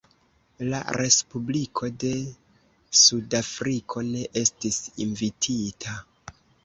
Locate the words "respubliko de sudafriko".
0.95-4.03